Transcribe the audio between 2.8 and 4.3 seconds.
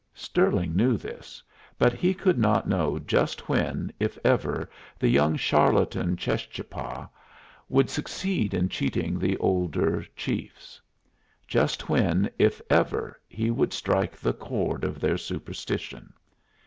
just when, if